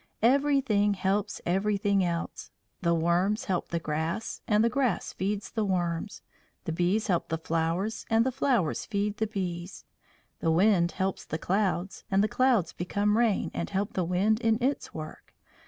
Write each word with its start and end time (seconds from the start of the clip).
Everything 0.23 0.95
helps 0.95 1.41
everything 1.45 2.03
else. 2.03 2.49
The 2.81 2.95
worms 2.95 3.45
help 3.45 3.67
the 3.67 3.77
grass, 3.77 4.41
and 4.47 4.63
the 4.63 4.67
grass 4.67 5.13
feeds 5.13 5.51
the 5.51 5.63
worms; 5.63 6.23
the 6.65 6.71
bees 6.71 7.05
help 7.05 7.29
the 7.29 7.37
flowers, 7.37 8.07
and 8.09 8.25
the 8.25 8.31
flowers 8.31 8.83
feed 8.87 9.17
the 9.17 9.27
bees; 9.27 9.85
the 10.39 10.49
wind 10.49 10.93
helps 10.93 11.23
the 11.23 11.37
clouds, 11.37 12.03
and 12.09 12.23
the 12.23 12.27
clouds 12.27 12.73
become 12.73 13.15
rain 13.15 13.51
and 13.53 13.69
help 13.69 13.93
the 13.93 14.03
wind 14.03 14.39
in 14.41 14.57
its 14.59 14.91
work. 14.91 15.35